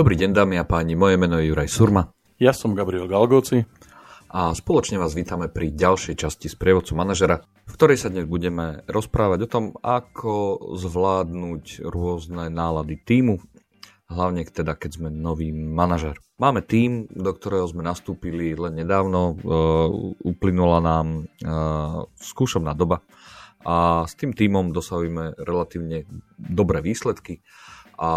[0.00, 2.08] Dobrý deň dámy a páni, moje meno je Juraj Surma.
[2.40, 3.68] Ja som Gabriel Galgoci.
[4.32, 8.80] A spoločne vás vítame pri ďalšej časti z prievodcu manažera, v ktorej sa dnes budeme
[8.88, 13.44] rozprávať o tom, ako zvládnuť rôzne nálady týmu,
[14.08, 16.16] hlavne teda keď sme nový manažer.
[16.40, 19.36] Máme tým, do ktorého sme nastúpili len nedávno, uh,
[20.24, 23.04] uplynula nám uh, skúšobná doba
[23.60, 26.08] a s tým týmom dosahujeme relatívne
[26.40, 27.44] dobré výsledky
[28.00, 28.10] a,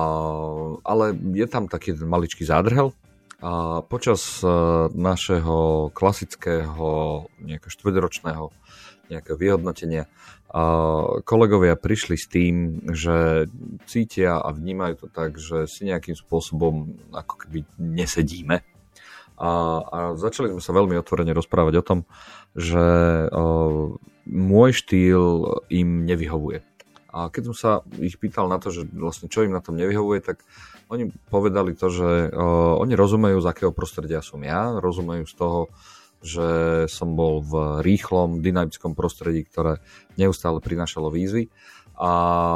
[0.88, 1.06] ale
[1.36, 2.96] je tam taký maličký zádrhel.
[3.44, 4.48] A počas e,
[4.96, 8.56] našeho klasického nejakého štvrťročného
[9.12, 10.08] nejakého vyhodnotenia
[10.54, 10.64] a
[11.26, 13.50] kolegovia prišli s tým, že
[13.90, 18.62] cítia a vnímajú to tak, že si nejakým spôsobom ako keby nesedíme.
[19.34, 19.50] A,
[19.82, 22.00] a začali sme sa veľmi otvorene rozprávať o tom,
[22.54, 22.86] že
[23.34, 23.98] uh,
[24.30, 26.62] môj štýl im nevyhovuje.
[27.14, 30.20] A keď som sa ich pýtal na to, že vlastne čo im na tom nevyhovuje,
[30.26, 30.42] tak
[30.90, 35.60] oni povedali to, že uh, oni rozumejú, z akého prostredia som ja, rozumejú z toho,
[36.24, 36.48] že
[36.90, 39.84] som bol v rýchlom, dynamickom prostredí, ktoré
[40.18, 41.52] neustále prinášalo výzvy
[42.00, 42.12] a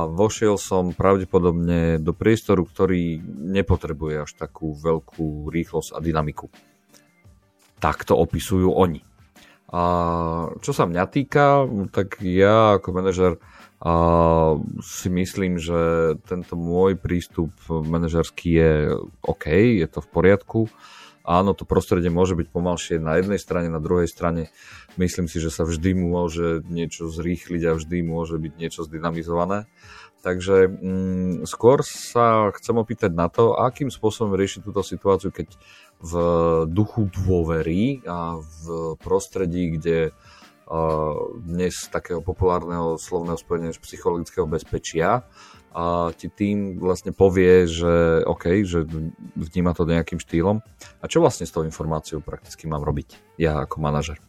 [0.10, 3.22] vošiel som pravdepodobne do priestoru, ktorý
[3.54, 6.50] nepotrebuje až takú veľkú rýchlosť a dynamiku.
[7.78, 9.06] Tak to opisujú oni.
[9.68, 9.84] A
[10.64, 13.34] čo sa mňa týka, tak ja ako manažer
[13.78, 13.94] a
[14.82, 15.78] si myslím, že
[16.26, 18.72] tento môj prístup manažerský je
[19.22, 20.62] OK, je to v poriadku.
[21.28, 24.50] Áno, to prostredie môže byť pomalšie na jednej strane, na druhej strane
[24.96, 29.70] myslím si, že sa vždy môže niečo zrýchliť a vždy môže byť niečo zdynamizované.
[30.26, 35.54] Takže mm, skôr sa chcem opýtať na to, akým spôsobom riešiť túto situáciu, keď
[35.98, 36.14] v
[36.70, 40.14] duchu dôvery a v prostredí, kde
[41.48, 45.24] dnes takého populárneho slovného spojenia psychologického bezpečia
[45.72, 48.84] a ti tým vlastne povie, že OK, že
[49.38, 50.60] vníma to nejakým štýlom.
[51.00, 54.20] A čo vlastne s tou informáciou prakticky mám robiť ja ako manažer?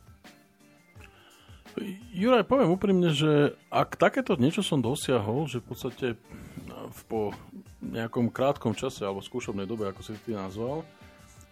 [2.14, 6.06] Juraj, poviem úprimne, že ak takéto niečo som dosiahol, že v podstate
[7.06, 7.34] po
[7.82, 10.82] nejakom krátkom čase alebo skúšobnej dobe, ako si ty nazval,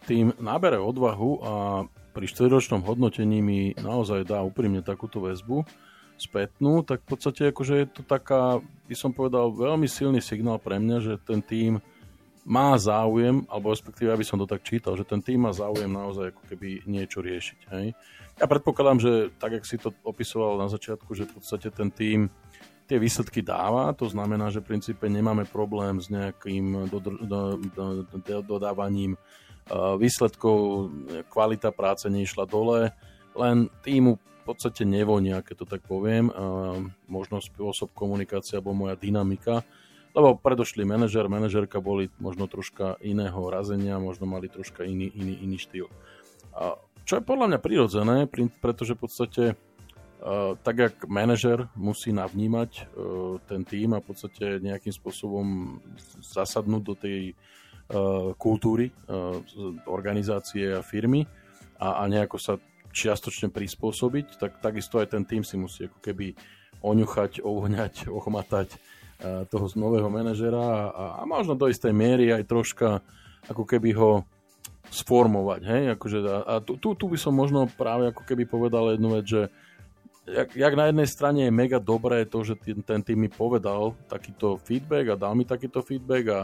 [0.06, 1.52] tým nabere odvahu a
[2.16, 5.66] pri štvrťročnom hodnotení mi naozaj dá úprimne takúto väzbu
[6.16, 10.80] spätnú, tak v podstate akože je to taká, by som povedal, veľmi silný signál pre
[10.80, 11.76] mňa, že ten tým
[12.46, 16.32] má záujem, alebo respektíve, aby som to tak čítal, že ten tým má záujem naozaj
[16.32, 17.60] ako keby niečo riešiť.
[17.74, 17.92] Hej?
[18.38, 22.30] Ja predpokladám, že tak, jak si to opisoval na začiatku, že v podstate ten tým
[22.86, 27.84] tie výsledky dáva, to znamená, že v princípe nemáme problém s nejakým dodr- do, do,
[28.14, 29.18] do, dodávaním
[29.74, 30.90] výsledkov
[31.26, 32.94] kvalita práce nešla dole,
[33.34, 36.30] len týmu v podstate nevonia, keď to tak poviem,
[37.10, 39.66] možno spôsob komunikácie alebo moja dynamika,
[40.14, 45.58] lebo predošli manažer, manažerka boli možno troška iného razenia, možno mali troška iný, iný, iný
[45.58, 45.90] štýl.
[47.06, 48.16] Čo je podľa mňa prirodzené,
[48.62, 49.44] pretože v podstate
[50.62, 52.88] tak jak manažer musí navnímať
[53.50, 55.78] ten tým a v podstate nejakým spôsobom
[56.22, 57.34] zasadnúť do tej Eh,
[58.34, 59.36] kultúry, eh,
[59.86, 61.22] organizácie a firmy
[61.78, 62.54] a, a nejako sa
[62.90, 66.34] čiastočne prispôsobiť, tak takisto aj ten tým si musí ako keby
[66.82, 72.88] oňuchať, ovoňať, ochmatať eh, toho nového manažera a, a možno do istej miery aj troška
[73.46, 74.26] ako keby ho
[74.90, 75.60] sformovať.
[75.66, 75.82] Hej?
[75.98, 79.26] Akože, a, a tu, tu, tu by som možno práve ako keby povedal jednu vec,
[79.26, 79.42] že
[80.26, 83.94] jak, jak na jednej strane je mega dobré to, že ten, ten tým mi povedal
[84.10, 86.40] takýto feedback a dal mi takýto feedback a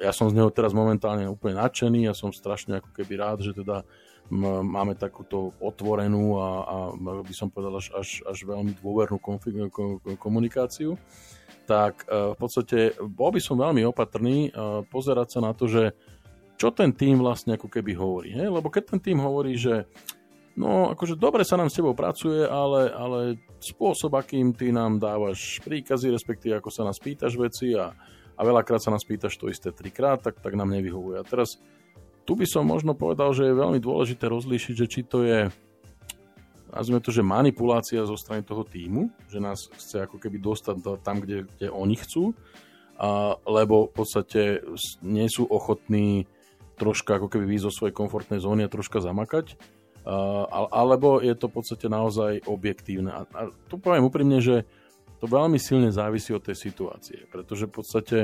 [0.00, 3.52] ja som z neho teraz momentálne úplne nadšený a som strašne ako keby rád, že
[3.54, 3.84] teda
[4.62, 9.58] máme takúto otvorenú a, a by som povedal až, až, až veľmi dôvernú konfig-
[10.22, 10.94] komunikáciu,
[11.66, 14.50] tak e, v podstate bol by som veľmi opatrný e,
[14.86, 15.90] pozerať sa na to, že
[16.54, 18.30] čo ten tým vlastne ako keby hovorí.
[18.30, 18.54] Hej?
[18.54, 19.90] Lebo keď ten tým hovorí, že
[20.54, 23.18] no akože dobre sa nám s tebou pracuje, ale, ale
[23.58, 27.90] spôsob, akým ty nám dávaš príkazy, respektíve ako sa nás pýtaš veci a
[28.40, 31.20] a veľakrát sa nás pýtaš to isté trikrát, tak, tak nám nevyhovuje.
[31.20, 31.60] A teraz
[32.24, 35.52] tu by som možno povedal, že je veľmi dôležité rozlíšiť, že či to je
[36.70, 41.18] nazvime to, že manipulácia zo strany toho týmu, že nás chce ako keby dostať tam,
[41.18, 42.32] kde, kde oni chcú,
[42.96, 44.62] a, lebo v podstate
[45.02, 46.30] nie sú ochotní
[46.78, 49.58] troška ako keby výjsť zo svojej komfortnej zóny a troška zamakať,
[50.06, 53.10] a, alebo je to v podstate naozaj objektívne.
[53.12, 54.64] A, a tu poviem úprimne, že
[55.20, 58.18] to veľmi silne závisí od tej situácie, pretože v podstate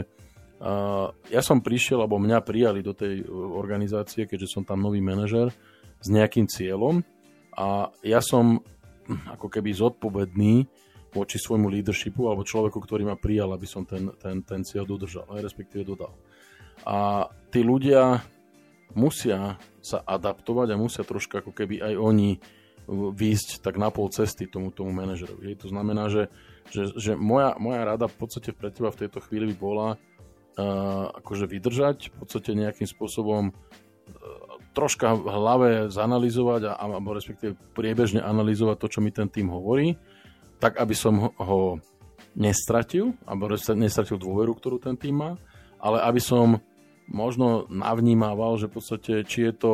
[1.29, 5.53] ja som prišiel, alebo mňa prijali do tej organizácie, keďže som tam nový manažer,
[6.01, 7.05] s nejakým cieľom
[7.57, 10.65] a ja som hm, ako keby zodpovedný
[11.13, 15.25] voči svojmu leadershipu alebo človeku, ktorý ma prijal, aby som ten, ten, ten cieľ dodržal,
[15.33, 16.13] aj respektíve dodal.
[16.85, 18.21] A tí ľudia
[18.93, 22.31] musia sa adaptovať a musia troška ako keby aj oni
[23.17, 25.59] výjsť tak na pol cesty tomu, tomu manažerovi.
[25.65, 26.29] To znamená, že,
[26.71, 31.11] že, že moja, moja rada v podstate pre teba v tejto chvíli by bola uh,
[31.23, 33.55] akože vydržať, v podstate nejakým spôsobom uh,
[34.77, 39.97] troška v hlave zanalizovať a, alebo respektíve priebežne analyzovať to, čo mi ten tým hovorí,
[40.61, 41.81] tak aby som ho,
[42.37, 45.31] nestratil, alebo nestratil dôveru, ktorú ten tým má,
[45.81, 46.61] ale aby som
[47.09, 49.73] možno navnímával, že v podstate, či je to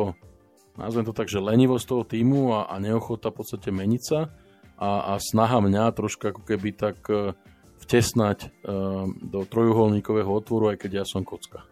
[0.77, 4.33] nazvem to tak, že lenivosť toho týmu a, a neochota v podstate meniť sa
[4.83, 7.31] a, a snaha mňa troška ako keby tak uh,
[7.79, 11.63] vtesnať uh, do trojuholníkového otvoru, aj keď ja som kocka.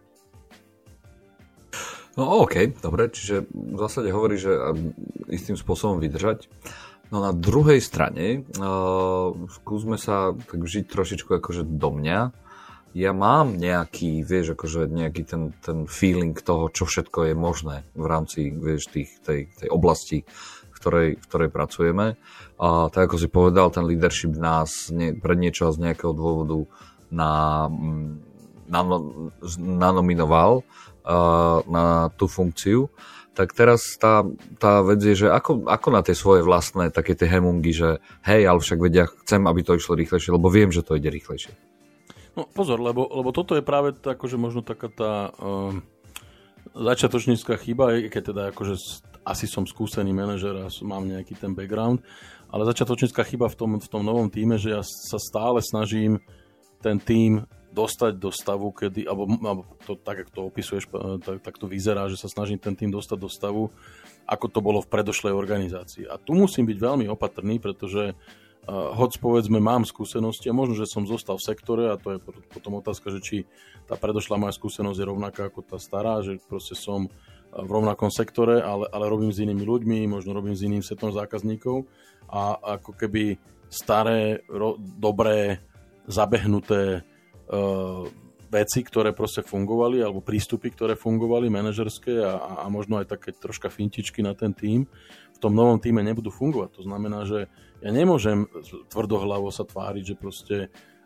[2.16, 4.52] No OK, dobre, čiže v zásade hovorí, že
[5.32, 6.48] istým spôsobom vydržať.
[7.08, 12.42] No na druhej strane uh, skúsme sa tak vžiť trošičku akože do mňa
[12.92, 18.04] ja mám nejaký, vieš, akože nejaký ten, ten feeling toho, čo všetko je možné v
[18.04, 20.28] rámci, vieš, tých, tej, tej oblasti,
[20.82, 22.18] ktorej, v ktorej pracujeme.
[22.58, 26.66] A tak ako si povedal, ten leadership nás ne, pre niečo z nejakého dôvodu
[27.14, 27.70] na,
[28.66, 28.80] na,
[29.62, 30.66] nanominoval
[31.06, 32.90] uh, na tú funkciu.
[33.32, 34.28] Tak teraz tá,
[34.60, 37.90] tá vec je, že ako, ako na tie svoje vlastné také tie hemungy, že
[38.28, 41.56] hej, ale však vedia, chcem, aby to išlo rýchlejšie, lebo viem, že to ide rýchlejšie.
[42.36, 45.80] No pozor, lebo, lebo toto je práve tá, akože možno taká tá um,
[46.72, 48.74] začiatočnícka chyba, keď teda akože
[49.22, 52.02] asi som skúsený manažer a mám nejaký ten background,
[52.52, 56.20] ale začiatočnícka chyba v tom, v tom novom týme, že ja sa stále snažím
[56.82, 60.84] ten tým dostať do stavu, kedy, alebo, alebo to, tak, ako to opisuješ,
[61.24, 63.72] tak, tak to vyzerá, že sa snažím ten tým dostať do stavu,
[64.28, 66.04] ako to bolo v predošlej organizácii.
[66.04, 70.84] A tu musím byť veľmi opatrný, pretože uh, hoď povedzme mám skúsenosti a možno, že
[70.84, 72.18] som zostal v sektore a to je
[72.52, 73.36] potom otázka, že či
[73.88, 77.08] tá predošlá moja skúsenosť je rovnaká ako tá stará, že proste som
[77.52, 81.84] v rovnakom sektore, ale, ale robím s inými ľuďmi, možno robím s iným setom zákazníkov
[82.32, 83.36] a ako keby
[83.68, 85.60] staré, ro, dobré,
[86.08, 88.08] zabehnuté uh,
[88.48, 93.68] veci, ktoré proste fungovali, alebo prístupy, ktoré fungovali, manažerské a, a možno aj také troška
[93.68, 94.88] fintičky na ten tým,
[95.32, 96.80] v tom novom týme nebudú fungovať.
[96.80, 97.48] To znamená, že
[97.84, 98.48] ja nemôžem
[98.92, 100.56] tvrdohlavo sa tváriť, že proste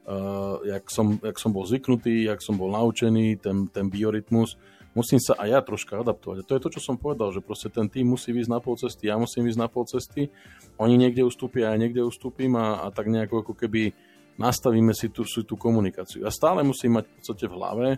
[0.07, 4.59] uh, jak, som, jak som bol zvyknutý, jak som bol naučený, ten, ten biorytmus,
[4.97, 6.41] musím sa aj ja troška adaptovať.
[6.41, 8.81] A to je to, čo som povedal, že proste ten tým musí ísť na pol
[8.81, 10.33] cesty, ja musím ísť na pol cesty,
[10.81, 13.93] oni niekde ustúpia, ja niekde ustúpim a, a tak nejako ako keby
[14.41, 16.25] nastavíme si tú, si tú komunikáciu.
[16.25, 17.89] Ja stále musím mať v podstate v hlave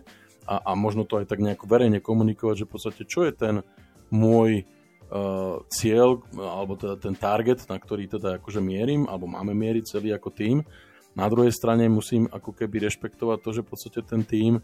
[0.43, 3.55] a, a možno to aj tak nejako verejne komunikovať, že v podstate čo je ten
[4.11, 9.99] môj uh, cieľ, alebo teda ten target, na ktorý teda akože mierim, alebo máme mieriť
[9.99, 10.63] celý ako tým.
[11.15, 14.63] Na druhej strane musím ako keby rešpektovať to, že v podstate ten tým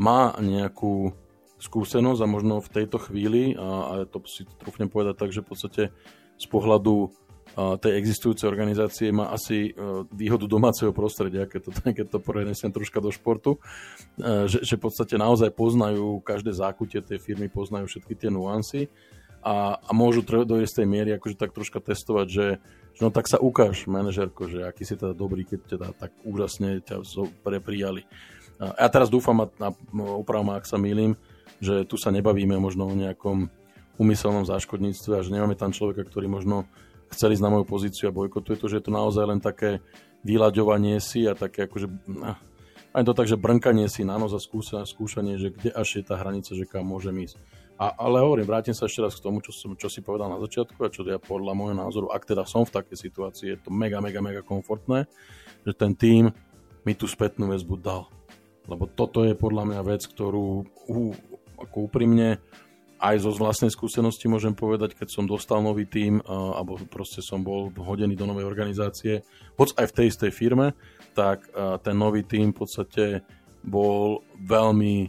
[0.00, 1.12] má nejakú
[1.60, 5.48] skúsenosť a možno v tejto chvíli, a, a to si trúfnem povedať tak, že v
[5.52, 5.82] podstate
[6.40, 7.12] z pohľadu
[7.56, 13.02] tej existujúcej organizácie má asi e, výhodu domáceho prostredia, keď to, keď to prenesem troška
[13.02, 18.14] do športu, e, že, že v podstate naozaj poznajú každé zákutie tej firmy, poznajú všetky
[18.14, 18.86] tie nuancy
[19.42, 22.46] a, a môžu do istej miery akože tak troška testovať, že,
[23.02, 27.02] no tak sa ukáž, manažerko, že aký si teda dobrý, keď teda tak úžasne ťa
[27.64, 28.06] prijali.
[28.60, 31.16] A ja teraz dúfam, a, a opravom, ak sa milím,
[31.60, 33.52] že tu sa nebavíme možno o nejakom
[34.00, 36.64] umyselnom záškodníctve a že nemáme tam človeka, ktorý možno
[37.12, 39.84] chceli ísť na moju pozíciu a bojkotuje to, že je to naozaj len také
[40.24, 41.86] vyľaďovanie si a také akože
[42.90, 46.18] aj to tak, že brnkanie si na noza skúša, skúšanie, že kde až je tá
[46.18, 47.38] hranica, že kam môžem ísť.
[47.80, 50.42] A, ale hovorím, vrátim sa ešte raz k tomu, čo, som, čo si povedal na
[50.42, 53.70] začiatku a čo ja podľa môjho názoru, ak teda som v takej situácii, je to
[53.72, 55.06] mega, mega, mega komfortné,
[55.64, 56.34] že ten tým
[56.84, 58.10] mi tú spätnú väzbu dal.
[58.68, 61.29] Lebo toto je podľa mňa vec, ktorú uh,
[61.62, 62.40] ako úprimne
[63.00, 67.72] aj zo vlastnej skúsenosti môžem povedať, keď som dostal nový tím, alebo proste som bol
[67.72, 69.24] hodený do novej organizácie,
[69.56, 70.76] hoď aj v tej istej firme,
[71.16, 71.48] tak
[71.80, 73.04] ten nový tím v podstate
[73.64, 75.08] bol veľmi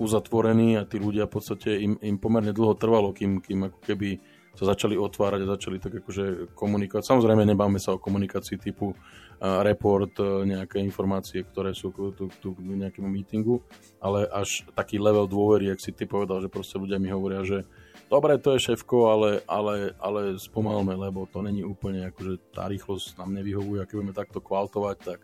[0.00, 4.16] uzatvorení a tí ľudia v podstate im, im pomerne dlho trvalo, kým, kým ako keby
[4.56, 7.04] sa začali otvárať a začali tak akože komunikovať.
[7.04, 12.48] Samozrejme nebáme sa o komunikácii typu uh, report, uh, nejaké informácie, ktoré sú tu, tu
[12.56, 13.60] k nejakému meetingu,
[14.00, 17.68] ale až taký level dôvery, ak si ty povedal, že proste ľudia mi hovoria, že
[18.08, 23.20] dobre, to je šéfko, ale, ale, ale spomalme, lebo to není úplne akože tá rýchlosť
[23.20, 25.20] nám nevyhovuje, ak budeme takto kvaltovať, tak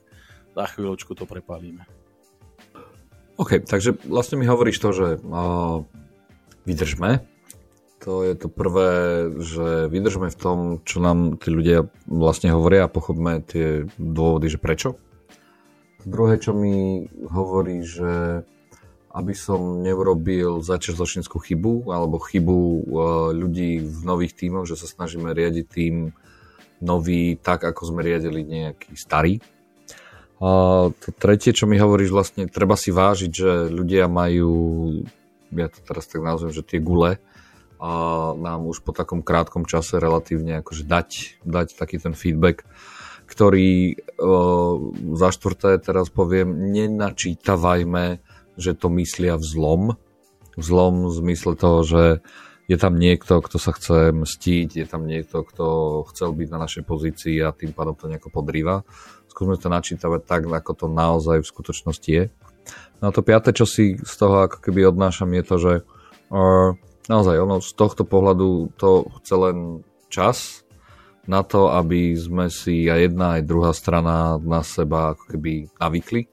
[0.53, 1.89] za chvíľočku to prepálime.
[3.41, 5.81] OK, takže vlastne mi hovoríš to, že uh,
[6.69, 7.32] vydržme.
[8.03, 8.91] To je to prvé,
[9.39, 14.59] že vydržme v tom, čo nám tí ľudia vlastne hovoria a pochopme tie dôvody, že
[14.59, 14.99] prečo.
[16.03, 18.43] Druhé, čo mi hovorí, že
[19.13, 22.81] aby som neurobil začiatočníckú chybu alebo chybu uh,
[23.31, 26.17] ľudí v nových tímoch, že sa snažíme riadiť tým
[26.81, 29.39] nový tak, ako sme riadili nejaký starý.
[30.43, 34.51] A to tretie, čo mi hovoríš, vlastne treba si vážiť, že ľudia majú,
[35.55, 37.23] ja to teraz tak nazvem, že tie gule,
[37.83, 37.91] a
[38.39, 42.63] nám už po takom krátkom čase relatívne akože dať, dať taký ten feedback,
[43.27, 44.79] ktorý uh,
[45.19, 48.23] za štvrté teraz poviem, nenačítavajme
[48.57, 49.83] že to myslia v zlom.
[50.57, 52.03] V zlom v zmysle toho, že
[52.69, 55.67] je tam niekto, kto sa chce mstiť, je tam niekto, kto
[56.13, 58.85] chcel byť na našej pozícii a tým pádom to nejako podrýva.
[59.29, 62.25] Skúsme to načítavať tak, ako to naozaj v skutočnosti je.
[63.01, 65.73] No a to piate, čo si z toho ako keby odnášam, je to, že
[66.31, 69.59] uh, naozaj ono z tohto pohľadu to chce len
[70.13, 70.63] čas
[71.27, 76.27] na to, aby sme si aj jedna, aj druhá strana na seba ako keby navykli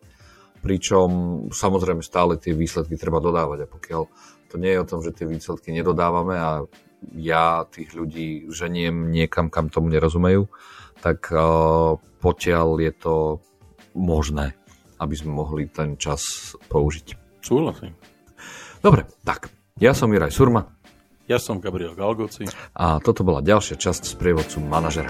[0.60, 1.10] pričom
[1.50, 4.02] samozrejme stále tie výsledky treba dodávať a pokiaľ
[4.52, 6.52] to nie je o tom, že tie výsledky nedodávame a
[7.16, 10.52] ja tých ľudí ženiem niekam, kam tomu nerozumejú,
[11.00, 13.16] tak uh, potiaľ je to
[13.96, 14.52] možné,
[15.00, 17.40] aby sme mohli ten čas použiť.
[17.40, 17.96] Súhlasím.
[18.84, 19.59] Dobre, tak.
[19.80, 20.64] Ja som Juraj Surma.
[21.28, 22.44] Ja som Gabriel Galgoci.
[22.76, 25.08] A toto bola ďalšia časť z prievodcu manažera.